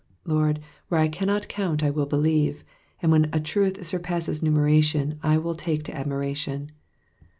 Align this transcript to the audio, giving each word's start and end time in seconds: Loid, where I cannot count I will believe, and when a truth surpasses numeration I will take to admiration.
Loid, 0.25 0.57
where 0.87 0.99
I 0.99 1.07
cannot 1.07 1.47
count 1.47 1.83
I 1.83 1.91
will 1.91 2.07
believe, 2.07 2.63
and 3.03 3.11
when 3.11 3.29
a 3.31 3.39
truth 3.39 3.85
surpasses 3.85 4.41
numeration 4.41 5.19
I 5.21 5.37
will 5.37 5.53
take 5.53 5.83
to 5.83 5.95
admiration. 5.95 6.71